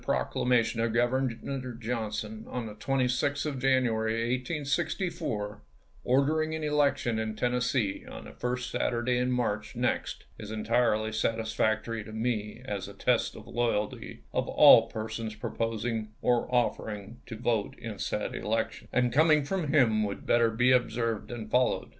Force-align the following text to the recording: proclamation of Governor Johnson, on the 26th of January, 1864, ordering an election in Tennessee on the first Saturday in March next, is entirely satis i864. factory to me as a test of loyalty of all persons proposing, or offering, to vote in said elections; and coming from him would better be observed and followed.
proclamation 0.01 0.81
of 0.81 0.93
Governor 0.95 1.73
Johnson, 1.79 2.47
on 2.49 2.65
the 2.65 2.73
26th 2.73 3.45
of 3.45 3.59
January, 3.59 4.35
1864, 4.35 5.61
ordering 6.03 6.55
an 6.55 6.63
election 6.63 7.19
in 7.19 7.35
Tennessee 7.35 8.03
on 8.11 8.25
the 8.25 8.31
first 8.31 8.71
Saturday 8.71 9.19
in 9.19 9.31
March 9.31 9.75
next, 9.75 10.23
is 10.39 10.49
entirely 10.49 11.11
satis 11.11 11.53
i864. 11.53 11.55
factory 11.55 12.03
to 12.03 12.11
me 12.11 12.63
as 12.65 12.87
a 12.87 12.93
test 12.93 13.35
of 13.35 13.45
loyalty 13.45 14.23
of 14.33 14.47
all 14.47 14.87
persons 14.87 15.35
proposing, 15.35 16.07
or 16.19 16.47
offering, 16.49 17.17
to 17.27 17.35
vote 17.37 17.75
in 17.77 17.99
said 17.99 18.33
elections; 18.33 18.89
and 18.91 19.13
coming 19.13 19.43
from 19.45 19.67
him 19.67 20.01
would 20.03 20.25
better 20.25 20.49
be 20.49 20.71
observed 20.71 21.29
and 21.29 21.51
followed. 21.51 21.89